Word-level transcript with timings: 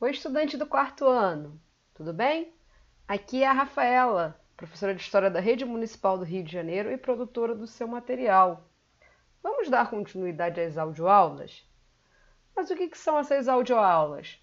Oi, 0.00 0.10
estudante 0.10 0.56
do 0.56 0.66
quarto 0.66 1.06
ano, 1.06 1.58
tudo 1.94 2.12
bem? 2.12 2.52
Aqui 3.06 3.44
é 3.44 3.46
a 3.46 3.52
Rafaela, 3.52 4.38
professora 4.56 4.92
de 4.92 5.00
História 5.00 5.30
da 5.30 5.38
Rede 5.38 5.64
Municipal 5.64 6.18
do 6.18 6.24
Rio 6.24 6.42
de 6.42 6.52
Janeiro 6.52 6.90
e 6.90 6.98
produtora 6.98 7.54
do 7.54 7.64
seu 7.64 7.86
material. 7.86 8.68
Vamos 9.40 9.70
dar 9.70 9.88
continuidade 9.88 10.60
às 10.60 10.76
audioaulas? 10.76 11.64
Mas 12.56 12.70
o 12.70 12.74
que, 12.74 12.90
são 12.98 13.20
essas 13.20 13.46
audioaulas? 13.46 14.42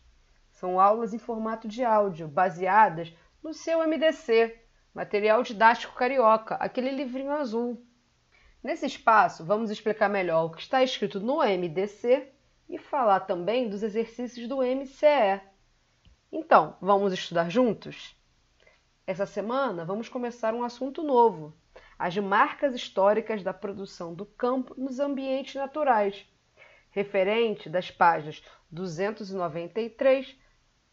São 0.51 0.79
aulas 0.79 1.13
em 1.13 1.19
formato 1.19 1.68
de 1.68 1.83
áudio, 1.83 2.29
baseadas 2.29 3.13
no 3.44 3.54
seu 3.54 3.86
MDC, 3.86 4.58
Material 4.94 5.44
Didático 5.44 5.94
Carioca, 5.96 6.56
aquele 6.56 6.92
livrinho 6.92 7.33
azul. 7.33 7.86
Nesse 8.63 8.86
espaço, 8.86 9.44
vamos 9.44 9.70
explicar 9.70 10.10
melhor 10.10 10.46
o 10.46 10.52
que 10.52 10.62
está 10.62 10.81
escrito 10.81 11.20
no 11.20 11.40
MDC 11.40 12.31
e 12.72 12.78
falar 12.78 13.19
também 13.19 13.67
dos 13.67 13.83
exercícios 13.83 14.47
do 14.47 14.63
MCE. 14.63 15.42
Então, 16.31 16.77
vamos 16.80 17.12
estudar 17.12 17.50
juntos? 17.50 18.16
Essa 19.05 19.26
semana 19.26 19.84
vamos 19.84 20.08
começar 20.08 20.54
um 20.54 20.64
assunto 20.64 21.04
novo: 21.04 21.54
as 22.00 22.16
marcas 22.18 22.73
históricas 22.73 23.44
da 23.44 23.54
produção 23.54 24.14
do 24.14 24.26
campo 24.26 24.73
nos 24.80 25.02
ambientes 25.02 25.55
naturais, 25.55 26.26
referente 26.92 27.70
das 27.70 27.92
páginas 27.92 28.42
293 28.72 30.34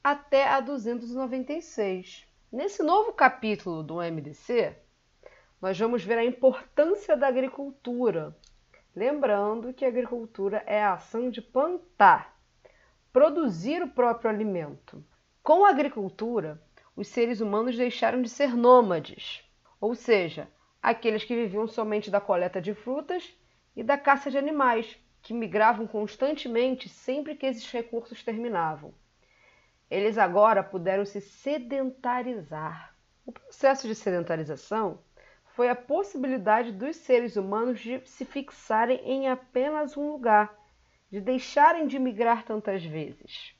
até 0.03 0.49
a 0.49 0.61
296. 0.61 2.27
Nesse 2.51 2.83
novo 2.83 3.13
capítulo 3.13 3.85
do 3.85 3.99
MDC, 3.99 4.75
nós 5.63 5.79
vamos 5.79 6.03
ver 6.03 6.19
a 6.19 6.25
importância 6.25 7.17
da 7.17 7.29
agricultura. 7.29 8.37
Lembrando 8.95 9.73
que 9.73 9.85
a 9.85 9.89
agricultura 9.89 10.63
é 10.67 10.83
a 10.83 10.95
ação 10.95 11.31
de 11.31 11.41
plantar, 11.41 12.37
produzir 13.13 13.83
o 13.83 13.89
próprio 13.89 14.31
alimento. 14.31 15.05
Com 15.43 15.65
a 15.65 15.71
agricultura, 15.71 16.61
os 16.97 17.09
seres 17.09 17.41
humanos 17.41 17.77
deixaram 17.77 18.21
de 18.21 18.29
ser 18.29 18.57
nômades, 18.57 19.45
ou 19.81 19.95
seja, 19.95 20.49
aqueles 20.83 21.25
que 21.25 21.35
viviam 21.35 21.67
somente 21.69 22.11
da 22.11 22.21
coleta 22.21 22.61
de 22.61 22.75
frutas 22.75 23.37
e 23.77 23.83
da 23.83 23.97
caça 23.97 24.31
de 24.31 24.39
animais, 24.39 24.99
que 25.23 25.35
migravam 25.35 25.87
constantemente 25.87 26.89
sempre 26.89 27.35
que 27.35 27.47
esses 27.47 27.71
recursos 27.71 28.23
terminavam. 28.23 28.93
Eles 29.91 30.19
agora 30.19 30.63
puderam 30.63 31.05
se 31.05 31.21
sedentarizar. 31.21 32.95
O 33.25 33.33
processo 33.33 33.87
de 33.87 33.95
sedentarização 33.95 34.99
foi 35.59 35.69
a 35.69 35.75
possibilidade 35.75 36.71
dos 36.71 36.95
seres 36.99 37.35
humanos 37.35 37.81
de 37.81 38.01
se 38.07 38.25
fixarem 38.25 38.99
em 38.99 39.29
apenas 39.29 39.97
um 39.97 40.13
lugar, 40.13 40.57
de 41.11 41.21
deixarem 41.21 41.89
de 41.89 41.99
migrar 41.99 42.45
tantas 42.45 42.85
vezes. 42.85 43.57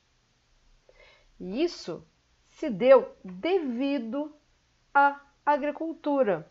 E 1.37 1.61
isso 1.61 2.07
se 2.47 2.69
deu 2.69 3.13
devido 3.21 4.33
à 4.93 5.19
agricultura, 5.45 6.49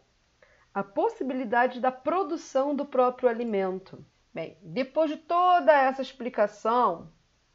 a 0.74 0.84
possibilidade 0.84 1.80
da 1.80 1.90
produção 1.90 2.76
do 2.76 2.84
próprio 2.84 3.30
alimento. 3.30 4.04
Bem, 4.34 4.58
depois 4.60 5.10
de 5.10 5.16
toda 5.16 5.72
essa 5.72 6.02
explicação, 6.02 7.10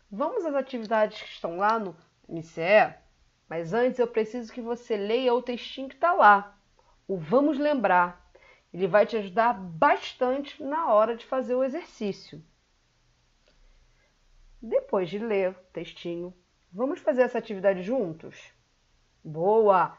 vamos 0.09 0.43
às 0.43 0.55
atividades 0.55 1.21
que 1.21 1.29
estão 1.29 1.57
lá 1.57 1.77
no 1.77 1.95
MCE? 2.27 2.95
Mas 3.47 3.71
antes 3.71 3.99
eu 3.99 4.07
preciso 4.07 4.51
que 4.51 4.61
você 4.61 4.97
leia 4.97 5.31
o 5.31 5.43
textinho 5.43 5.89
que 5.89 5.93
está 5.93 6.11
lá, 6.11 6.57
o 7.07 7.17
Vamos 7.17 7.57
Lembrar. 7.57 8.31
Ele 8.73 8.87
vai 8.87 9.05
te 9.05 9.15
ajudar 9.17 9.53
bastante 9.53 10.61
na 10.63 10.91
hora 10.91 11.15
de 11.15 11.25
fazer 11.25 11.55
o 11.55 11.63
exercício. 11.63 12.43
Depois 14.61 15.09
de 15.09 15.19
ler 15.19 15.51
o 15.51 15.53
textinho, 15.71 16.33
Vamos 16.75 17.01
fazer 17.01 17.21
essa 17.21 17.37
atividade 17.37 17.83
juntos? 17.83 18.51
Boa! 19.23 19.95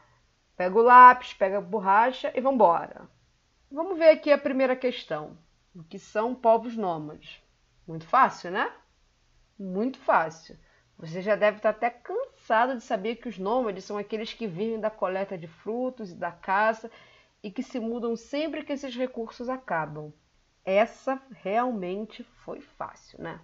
Pega 0.57 0.77
o 0.77 0.81
lápis, 0.81 1.33
pega 1.33 1.59
a 1.59 1.61
borracha 1.61 2.33
e 2.35 2.41
vamos 2.41 2.55
embora. 2.55 3.09
Vamos 3.71 3.97
ver 3.97 4.09
aqui 4.09 4.29
a 4.29 4.37
primeira 4.37 4.75
questão. 4.75 5.37
O 5.73 5.85
que 5.85 5.97
são 5.97 6.35
povos 6.35 6.75
nômades? 6.75 7.41
Muito 7.87 8.05
fácil, 8.05 8.51
né? 8.51 8.73
Muito 9.57 9.97
fácil. 9.99 10.59
Você 10.97 11.21
já 11.21 11.37
deve 11.37 11.57
estar 11.57 11.69
até 11.69 11.89
cansado 11.89 12.34
de 12.47 12.81
saber 12.81 13.15
que 13.15 13.27
os 13.27 13.39
nômades 13.39 13.85
são 13.85 13.97
aqueles 13.97 14.33
que 14.33 14.45
vivem 14.45 14.79
da 14.79 14.89
coleta 14.89 15.37
de 15.37 15.47
frutos 15.47 16.11
e 16.11 16.15
da 16.15 16.31
caça 16.31 16.91
e 17.41 17.49
que 17.49 17.63
se 17.63 17.79
mudam 17.79 18.15
sempre 18.15 18.63
que 18.63 18.73
esses 18.73 18.95
recursos 18.95 19.49
acabam. 19.49 20.13
Essa 20.63 21.21
realmente 21.31 22.23
foi 22.43 22.61
fácil, 22.61 23.21
né? 23.21 23.39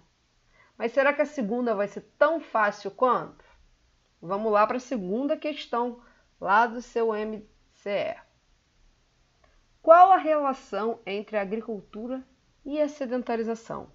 Mas 0.78 0.92
será 0.92 1.12
que 1.12 1.22
a 1.22 1.26
segunda 1.26 1.74
vai 1.74 1.88
ser 1.88 2.02
tão 2.18 2.40
fácil 2.40 2.90
quanto? 2.90 3.44
Vamos 4.20 4.52
lá 4.52 4.66
para 4.66 4.76
a 4.76 4.80
segunda 4.80 5.36
questão, 5.36 6.00
lá 6.40 6.66
do 6.66 6.80
seu 6.80 7.08
MCE. 7.12 8.16
Qual 9.80 10.12
a 10.12 10.16
relação 10.16 11.00
entre 11.04 11.36
a 11.36 11.42
agricultura 11.42 12.24
e 12.64 12.80
a 12.80 12.88
sedentarização? 12.88 13.90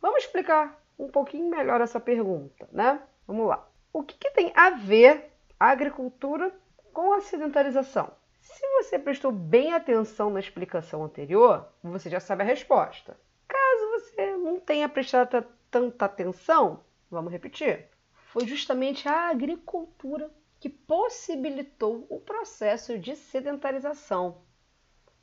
Vamos 0.00 0.24
explicar 0.24 0.80
um 0.96 1.08
pouquinho 1.08 1.50
melhor 1.50 1.80
essa 1.80 1.98
pergunta, 1.98 2.68
né? 2.70 3.02
Vamos 3.26 3.48
lá. 3.48 3.68
O 3.98 4.04
que, 4.04 4.16
que 4.16 4.30
tem 4.30 4.52
a 4.54 4.70
ver 4.70 5.28
a 5.58 5.70
agricultura 5.70 6.54
com 6.92 7.12
a 7.12 7.20
sedentarização? 7.20 8.12
Se 8.40 8.64
você 8.76 8.96
prestou 8.96 9.32
bem 9.32 9.72
atenção 9.72 10.30
na 10.30 10.38
explicação 10.38 11.02
anterior, 11.02 11.68
você 11.82 12.08
já 12.08 12.20
sabe 12.20 12.44
a 12.44 12.46
resposta. 12.46 13.18
Caso 13.48 13.90
você 13.90 14.36
não 14.36 14.60
tenha 14.60 14.88
prestado 14.88 15.44
tanta 15.68 16.04
atenção, 16.04 16.84
vamos 17.10 17.32
repetir, 17.32 17.88
foi 18.12 18.46
justamente 18.46 19.08
a 19.08 19.30
agricultura 19.30 20.30
que 20.60 20.68
possibilitou 20.68 22.06
o 22.08 22.20
processo 22.20 22.96
de 23.00 23.16
sedentarização. 23.16 24.42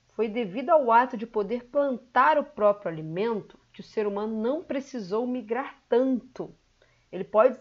Foi 0.09 0.27
devido 0.27 0.71
ao 0.71 0.91
ato 0.91 1.15
de 1.15 1.25
poder 1.25 1.63
plantar 1.67 2.37
o 2.37 2.43
próprio 2.43 2.91
alimento 2.91 3.57
que 3.71 3.79
o 3.79 3.85
ser 3.85 4.05
humano 4.05 4.35
não 4.41 4.61
precisou 4.61 5.25
migrar 5.25 5.81
tanto. 5.87 6.53
Ele 7.09 7.23
pode 7.23 7.57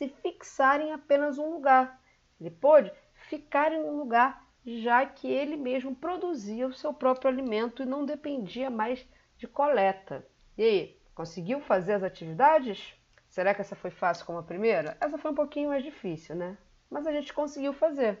se 0.00 0.08
fixar 0.22 0.80
em 0.80 0.92
apenas 0.92 1.36
um 1.36 1.52
lugar. 1.52 2.00
Ele 2.40 2.50
pode 2.50 2.90
ficar 3.28 3.70
em 3.72 3.82
um 3.82 3.98
lugar 3.98 4.48
já 4.64 5.04
que 5.04 5.28
ele 5.28 5.56
mesmo 5.56 5.94
produzia 5.94 6.66
o 6.66 6.72
seu 6.72 6.92
próprio 6.92 7.30
alimento 7.30 7.82
e 7.82 7.86
não 7.86 8.04
dependia 8.04 8.70
mais 8.70 9.06
de 9.36 9.46
coleta. 9.46 10.26
E 10.56 10.62
aí, 10.62 11.00
Conseguiu 11.20 11.60
fazer 11.60 11.92
as 11.92 12.02
atividades? 12.02 12.94
Será 13.28 13.54
que 13.54 13.60
essa 13.60 13.76
foi 13.76 13.90
fácil 13.90 14.24
como 14.24 14.38
a 14.38 14.42
primeira? 14.42 14.96
Essa 14.98 15.18
foi 15.18 15.30
um 15.30 15.34
pouquinho 15.34 15.68
mais 15.68 15.84
difícil, 15.84 16.34
né? 16.34 16.56
Mas 16.88 17.06
a 17.06 17.12
gente 17.12 17.34
conseguiu 17.34 17.74
fazer. 17.74 18.18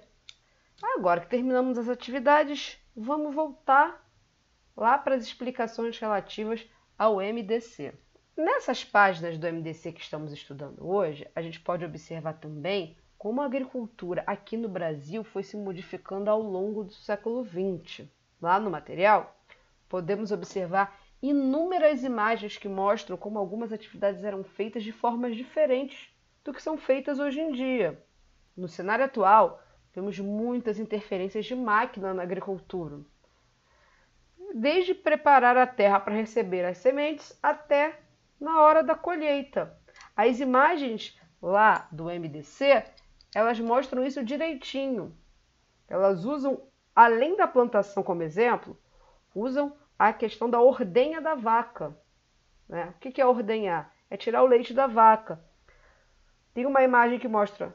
Agora 0.82 1.22
que 1.22 1.30
terminamos 1.30 1.78
as 1.78 1.88
atividades, 1.88 2.78
vamos 2.94 3.34
voltar 3.34 4.06
lá 4.76 4.98
para 4.98 5.14
as 5.14 5.22
explicações 5.22 5.98
relativas 5.98 6.68
ao 6.98 7.22
MDC. 7.22 7.94
Nessas 8.36 8.84
páginas 8.84 9.36
do 9.36 9.46
MDC 9.46 9.92
que 9.92 10.00
estamos 10.00 10.32
estudando 10.32 10.86
hoje, 10.86 11.26
a 11.34 11.42
gente 11.42 11.60
pode 11.60 11.84
observar 11.84 12.34
também 12.34 12.96
como 13.18 13.42
a 13.42 13.44
agricultura 13.44 14.22
aqui 14.26 14.56
no 14.56 14.68
Brasil 14.68 15.22
foi 15.22 15.42
se 15.42 15.56
modificando 15.56 16.30
ao 16.30 16.40
longo 16.40 16.84
do 16.84 16.92
século 16.92 17.44
XX. 17.44 18.08
Lá 18.40 18.58
no 18.58 18.70
material, 18.70 19.36
podemos 19.88 20.32
observar 20.32 20.98
inúmeras 21.20 22.02
imagens 22.02 22.56
que 22.56 22.68
mostram 22.68 23.16
como 23.16 23.38
algumas 23.38 23.72
atividades 23.72 24.24
eram 24.24 24.42
feitas 24.42 24.82
de 24.82 24.92
formas 24.92 25.36
diferentes 25.36 26.08
do 26.42 26.52
que 26.52 26.62
são 26.62 26.78
feitas 26.78 27.18
hoje 27.18 27.40
em 27.40 27.52
dia. 27.52 28.02
No 28.56 28.68
cenário 28.68 29.04
atual, 29.04 29.62
temos 29.92 30.18
muitas 30.18 30.78
interferências 30.78 31.44
de 31.44 31.54
máquina 31.54 32.14
na 32.14 32.22
agricultura. 32.22 33.00
Desde 34.54 34.94
preparar 34.94 35.56
a 35.56 35.66
terra 35.66 36.00
para 36.00 36.14
receber 36.14 36.64
as 36.64 36.78
sementes 36.78 37.38
até 37.42 37.98
na 38.40 38.62
hora 38.62 38.82
da 38.82 38.94
colheita. 38.94 39.76
As 40.16 40.40
imagens 40.40 41.20
lá 41.42 41.86
do 41.92 42.04
MDC, 42.04 42.84
elas 43.34 43.60
mostram 43.60 44.04
isso 44.04 44.24
direitinho. 44.24 45.14
Elas 45.88 46.24
usam, 46.24 46.62
além 46.94 47.36
da 47.36 47.46
plantação 47.46 48.02
como 48.02 48.22
exemplo, 48.22 48.76
usam 49.34 49.76
a 49.98 50.12
questão 50.12 50.48
da 50.48 50.60
ordenha 50.60 51.20
da 51.20 51.34
vaca. 51.34 51.96
Né? 52.68 52.94
O 52.96 52.98
que 52.98 53.20
é 53.20 53.26
ordenhar? 53.26 53.92
É 54.08 54.16
tirar 54.16 54.42
o 54.42 54.46
leite 54.46 54.72
da 54.72 54.86
vaca. 54.86 55.40
Tem 56.54 56.66
uma 56.66 56.82
imagem 56.82 57.18
que 57.18 57.28
mostra 57.28 57.74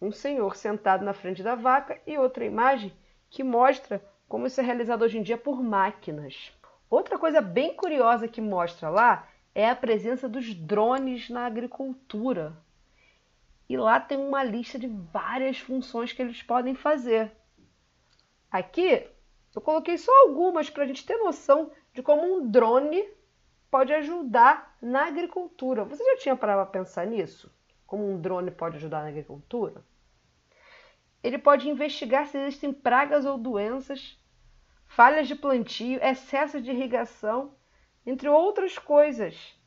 um 0.00 0.12
senhor 0.12 0.54
sentado 0.56 1.04
na 1.04 1.12
frente 1.12 1.42
da 1.42 1.54
vaca 1.54 1.98
e 2.06 2.18
outra 2.18 2.44
imagem 2.44 2.92
que 3.30 3.42
mostra 3.42 4.04
como 4.28 4.46
isso 4.46 4.60
é 4.60 4.64
realizado 4.64 5.02
hoje 5.02 5.18
em 5.18 5.22
dia 5.22 5.38
por 5.38 5.62
máquinas. 5.62 6.52
Outra 6.90 7.18
coisa 7.18 7.40
bem 7.40 7.74
curiosa 7.74 8.28
que 8.28 8.40
mostra 8.40 8.88
lá 8.88 9.28
é 9.54 9.68
a 9.68 9.76
presença 9.76 10.28
dos 10.28 10.52
drones 10.52 11.30
na 11.30 11.46
agricultura. 11.46 12.56
E 13.68 13.76
lá 13.76 14.00
tem 14.00 14.18
uma 14.18 14.42
lista 14.42 14.78
de 14.78 14.88
várias 14.88 15.58
funções 15.58 16.12
que 16.12 16.20
eles 16.20 16.42
podem 16.42 16.74
fazer. 16.74 17.32
Aqui 18.50 19.06
eu 19.54 19.62
coloquei 19.62 19.96
só 19.96 20.12
algumas 20.22 20.68
para 20.68 20.82
a 20.82 20.86
gente 20.86 21.06
ter 21.06 21.16
noção 21.18 21.70
de 21.92 22.02
como 22.02 22.22
um 22.22 22.50
drone 22.50 23.08
pode 23.70 23.92
ajudar 23.92 24.76
na 24.82 25.06
agricultura. 25.06 25.84
Você 25.84 26.04
já 26.04 26.16
tinha 26.18 26.36
parado 26.36 26.62
para 26.62 26.80
pensar 26.80 27.06
nisso? 27.06 27.52
Como 27.86 28.08
um 28.08 28.20
drone 28.20 28.50
pode 28.50 28.76
ajudar 28.76 29.02
na 29.02 29.08
agricultura? 29.08 29.84
Ele 31.22 31.38
pode 31.38 31.68
investigar 31.68 32.26
se 32.26 32.36
existem 32.36 32.72
pragas 32.72 33.24
ou 33.24 33.38
doenças, 33.38 34.20
falhas 34.86 35.26
de 35.26 35.34
plantio, 35.34 35.98
excesso 36.02 36.60
de 36.60 36.70
irrigação, 36.70 37.54
entre 38.06 38.28
outras 38.28 38.78
coisas. 38.78 39.58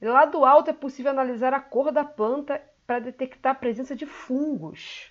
Lá 0.00 0.24
do 0.24 0.44
alto 0.44 0.70
é 0.70 0.72
possível 0.72 1.10
analisar 1.10 1.54
a 1.54 1.60
cor 1.60 1.90
da 1.90 2.04
planta 2.04 2.62
para 2.86 2.98
detectar 2.98 3.52
a 3.52 3.58
presença 3.58 3.96
de 3.96 4.06
fungos. 4.06 5.10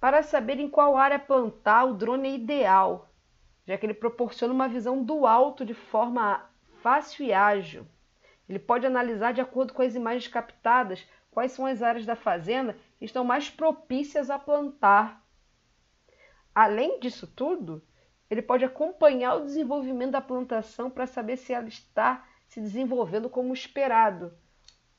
Para 0.00 0.22
saber 0.22 0.60
em 0.60 0.68
qual 0.68 0.96
área 0.96 1.18
plantar, 1.18 1.84
o 1.84 1.94
drone 1.94 2.28
é 2.28 2.34
ideal, 2.34 3.08
já 3.66 3.76
que 3.76 3.84
ele 3.84 3.94
proporciona 3.94 4.54
uma 4.54 4.68
visão 4.68 5.02
do 5.02 5.26
alto 5.26 5.64
de 5.64 5.74
forma 5.74 6.48
fácil 6.82 7.26
e 7.26 7.32
ágil. 7.32 7.86
Ele 8.48 8.58
pode 8.58 8.86
analisar 8.86 9.32
de 9.32 9.40
acordo 9.40 9.72
com 9.72 9.82
as 9.82 9.94
imagens 9.94 10.28
captadas 10.28 11.04
quais 11.32 11.52
são 11.52 11.66
as 11.66 11.82
áreas 11.82 12.06
da 12.06 12.14
fazenda 12.14 12.76
que 12.98 13.04
estão 13.04 13.24
mais 13.24 13.50
propícias 13.50 14.30
a 14.30 14.38
plantar. 14.38 15.22
Além 16.54 17.00
disso 17.00 17.26
tudo, 17.26 17.82
ele 18.30 18.42
pode 18.42 18.64
acompanhar 18.64 19.36
o 19.36 19.44
desenvolvimento 19.44 20.12
da 20.12 20.20
plantação 20.20 20.90
para 20.90 21.06
saber 21.06 21.36
se 21.36 21.52
ela 21.52 21.68
está 21.68 22.26
se 22.48 22.60
desenvolvendo 22.60 23.28
como 23.28 23.52
esperado. 23.52 24.32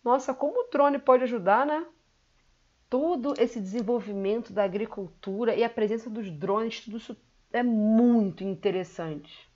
Nossa, 0.04 0.34
como 0.34 0.62
o 0.62 0.70
drone 0.70 1.00
pode 1.00 1.24
ajudar, 1.24 1.66
né? 1.66 1.86
Todo 2.90 3.34
esse 3.38 3.60
desenvolvimento 3.60 4.54
da 4.54 4.64
agricultura 4.64 5.54
e 5.56 5.64
a 5.64 5.70
presença 5.70 6.10
dos 6.10 6.32
drones, 6.32 6.82
tudo 6.82 6.98
isso 6.98 7.18
é 7.52 7.62
muito 7.62 8.44
interessante. 8.44 9.50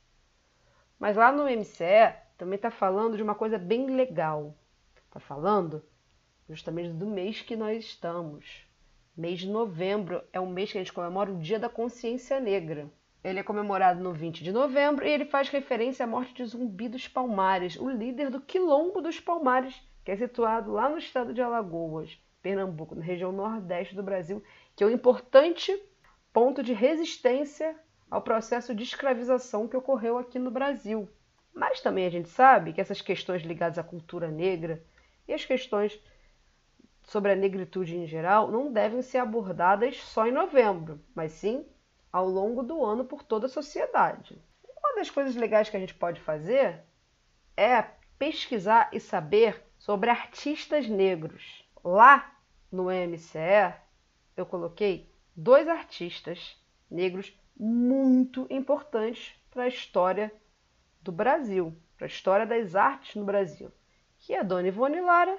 Mas 1.00 1.15
lá 1.15 1.31
no 1.31 1.45
MCE 1.45 2.13
também 2.38 2.57
está 2.57 2.69
falando 2.69 3.15
de 3.15 3.23
uma 3.23 3.35
coisa 3.35 3.57
bem 3.57 3.95
legal. 3.95 4.56
Está 5.07 5.19
falando 5.19 5.83
justamente 6.50 6.89
do 6.89 7.07
mês 7.07 7.41
que 7.41 7.56
nós 7.56 7.85
estamos. 7.85 8.65
Mês 9.15 9.39
de 9.39 9.50
novembro 9.50 10.23
é 10.33 10.39
um 10.39 10.50
mês 10.50 10.71
que 10.71 10.77
a 10.77 10.81
gente 10.81 10.94
comemora 10.94 11.31
o 11.31 11.39
Dia 11.39 11.59
da 11.59 11.69
Consciência 11.69 12.39
Negra. 12.39 12.89
Ele 13.23 13.39
é 13.39 13.44
comemorado 13.44 14.01
no 14.01 14.13
20 14.13 14.44
de 14.44 14.51
novembro 14.51 15.06
e 15.06 15.09
ele 15.09 15.25
faz 15.25 15.47
referência 15.50 16.03
à 16.03 16.07
morte 16.07 16.33
de 16.33 16.45
Zumbi 16.45 16.89
dos 16.89 17.07
Palmares, 17.07 17.75
o 17.75 17.88
líder 17.88 18.31
do 18.31 18.41
Quilombo 18.41 19.00
dos 19.00 19.19
Palmares, 19.19 19.79
que 20.03 20.12
é 20.12 20.15
situado 20.15 20.71
lá 20.71 20.89
no 20.89 20.97
estado 20.97 21.31
de 21.31 21.41
Alagoas, 21.41 22.19
Pernambuco, 22.41 22.95
na 22.95 23.03
região 23.03 23.31
nordeste 23.31 23.94
do 23.94 24.01
Brasil, 24.01 24.44
que 24.75 24.83
é 24.83 24.88
um 24.88 24.91
importante 24.91 25.71
ponto 26.33 26.63
de 26.63 26.73
resistência 26.73 27.75
ao 28.09 28.23
processo 28.23 28.73
de 28.73 28.83
escravização 28.83 29.68
que 29.68 29.77
ocorreu 29.77 30.18
aqui 30.18 30.39
no 30.39 30.50
Brasil. 30.50 31.07
Mas 31.53 31.79
também 31.79 32.07
a 32.07 32.09
gente 32.09 32.29
sabe 32.29 32.73
que 32.73 32.81
essas 32.81 33.01
questões 33.01 33.44
ligadas 33.44 33.77
à 33.77 33.83
cultura 33.83 34.29
negra 34.29 34.83
e 35.27 35.33
as 35.33 35.45
questões 35.45 36.00
sobre 37.03 37.31
a 37.31 37.35
negritude 37.35 37.95
em 37.95 38.07
geral 38.07 38.50
não 38.50 38.71
devem 38.71 39.01
ser 39.03 39.19
abordadas 39.19 39.97
só 39.97 40.25
em 40.25 40.31
novembro, 40.31 41.00
mas 41.13 41.33
sim 41.33 41.65
ao 42.12 42.28
longo 42.28 42.62
do 42.62 42.84
ano 42.84 43.06
por 43.06 43.24
toda 43.24 43.46
a 43.46 43.50
sociedade. 43.50 44.42
Uma 44.63 44.96
das 44.96 45.10
coisas 45.10 45.36
legais 45.36 45.69
que 45.69 45.78
a 45.78 45.80
gente 45.80 45.94
pode 45.94 46.19
fazer 46.22 46.84
é 47.56 47.81
pesquisar 48.18 48.90
e 48.92 49.00
saber 49.00 49.63
sobre 49.78 50.10
artistas 50.10 50.88
negros. 50.88 51.66
Lá 51.84 52.36
no 52.72 52.86
MCE, 52.86 53.74
eu 54.36 54.46
coloquei 54.46 55.12
dois 55.36 55.68
artistas 55.68 56.60
negros 56.90 57.36
muito 57.58 58.46
importantes 58.50 59.34
para 59.50 59.64
a 59.64 59.68
história 59.68 60.31
do 61.02 61.12
Brasil, 61.12 61.75
para 61.98 62.06
a 62.06 62.10
história 62.10 62.46
das 62.46 62.75
artes 62.75 63.16
no 63.16 63.25
Brasil, 63.25 63.72
que 64.19 64.34
é 64.34 64.44
Dona 64.44 64.68
Ivone 64.68 65.02
Lara 65.02 65.38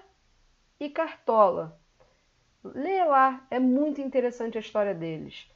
e 0.78 0.88
Cartola. 0.88 1.80
Lê 2.64 3.04
lá, 3.04 3.44
é 3.50 3.58
muito 3.58 4.00
interessante 4.00 4.56
a 4.56 4.60
história 4.60 4.94
deles. 4.94 5.48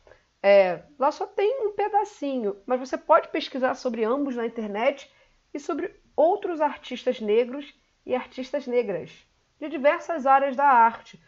É, 0.43 0.85
lá 0.99 1.11
só 1.11 1.27
tem 1.27 1.67
um 1.67 1.73
pedacinho, 1.73 2.56
mas 2.67 2.79
você 2.79 2.97
pode 2.97 3.29
pesquisar 3.29 3.75
sobre 3.75 4.05
ambos 4.05 4.37
na 4.37 4.47
internet 4.47 5.11
e 5.53 5.59
sobre 5.59 5.94
outros 6.15 6.61
artistas 6.61 7.21
negros 7.21 7.75
e 8.05 8.15
artistas 8.15 8.67
negras 8.67 9.27
de 9.59 9.69
diversas 9.69 10.27
áreas 10.27 10.55
da 10.55 10.67
arte, 10.67 11.23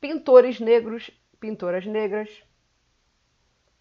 pintores 0.00 0.60
negros, 0.60 1.10
pintoras 1.40 1.86
negras. 1.86 2.42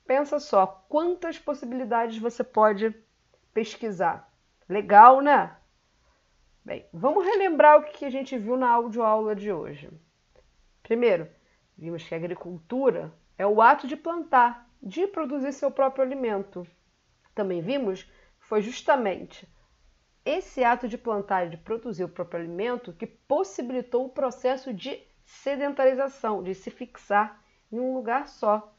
Pensa 0.06 0.40
só 0.40 0.66
quantas 0.90 1.38
possibilidades 1.38 2.18
você 2.18 2.44
pode 2.44 2.94
pesquisar. 3.54 4.32
Legal, 4.68 5.22
né? 5.22 5.56
Bem, 6.64 6.86
vamos 6.94 7.26
relembrar 7.26 7.80
o 7.80 7.84
que 7.84 8.06
a 8.06 8.10
gente 8.10 8.38
viu 8.38 8.56
na 8.56 8.70
audioaula 8.70 9.36
de 9.36 9.52
hoje. 9.52 9.90
Primeiro, 10.84 11.28
vimos 11.78 12.08
que 12.08 12.14
a 12.14 12.18
agricultura 12.18 13.14
é 13.38 13.46
o 13.46 13.62
ato 13.62 13.88
de 13.88 13.96
plantar, 13.96 14.70
de 14.82 15.08
produzir 15.08 15.54
seu 15.54 15.72
próprio 15.72 16.04
alimento. 16.04 16.66
Também 17.34 17.62
vimos 17.62 18.04
que 18.04 18.46
foi 18.46 18.62
justamente 18.62 19.48
esse 20.24 20.64
ato 20.64 20.88
de 20.88 20.98
plantar 20.98 21.48
e 21.48 21.50
de 21.50 21.58
produzir 21.58 22.04
o 22.04 22.10
próprio 22.10 22.40
alimento 22.40 22.94
que 22.94 23.08
possibilitou 23.08 24.06
o 24.06 24.10
processo 24.10 24.74
de 24.74 25.02
sedentarização, 25.26 26.44
de 26.44 26.54
se 26.54 26.70
fixar 26.70 27.42
em 27.72 27.80
um 27.80 27.94
lugar 27.94 28.28
só. 28.28 28.74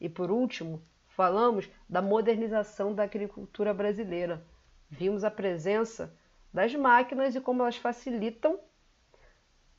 E 0.00 0.08
por 0.08 0.30
último, 0.30 0.82
falamos 1.08 1.68
da 1.88 2.00
modernização 2.00 2.94
da 2.94 3.02
agricultura 3.02 3.74
brasileira. 3.74 4.44
Vimos 4.88 5.24
a 5.24 5.30
presença 5.30 6.16
das 6.52 6.74
máquinas 6.74 7.34
e 7.34 7.40
como 7.40 7.62
elas 7.62 7.76
facilitam 7.76 8.58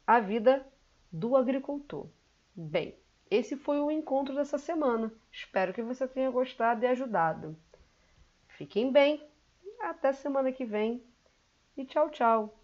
a 0.06 0.20
vida 0.20 0.66
do 1.12 1.36
agricultor. 1.36 2.08
Bem, 2.56 2.98
esse 3.30 3.56
foi 3.56 3.80
o 3.80 3.92
encontro 3.92 4.36
dessa 4.36 4.58
semana. 4.58 5.12
Espero 5.32 5.74
que 5.74 5.82
você 5.82 6.08
tenha 6.08 6.30
gostado 6.30 6.84
e 6.84 6.88
ajudado. 6.88 7.58
Fiquem 8.50 8.92
bem, 8.92 9.26
até 9.82 10.14
semana 10.14 10.52
que 10.52 10.66
vem 10.66 11.04
e 11.76 11.86
tchau, 11.86 12.10
tchau! 12.10 12.63